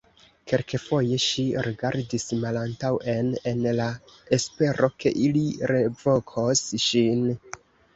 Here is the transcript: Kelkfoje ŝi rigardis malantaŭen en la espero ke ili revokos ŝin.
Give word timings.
Kelkfoje 0.51 1.19
ŝi 1.25 1.45
rigardis 1.67 2.25
malantaŭen 2.45 3.31
en 3.55 3.63
la 3.83 3.89
espero 4.41 4.93
ke 5.03 5.17
ili 5.31 5.49
revokos 5.77 6.69
ŝin. 6.91 7.29